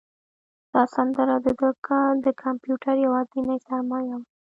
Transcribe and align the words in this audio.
دا 0.71 0.83
سندره 0.95 1.35
د 1.45 1.47
ده 1.61 1.69
د 2.25 2.27
کمپیوټر 2.43 2.95
یوازینۍ 3.05 3.57
سرمایه 3.67 4.15
وه. 4.19 4.27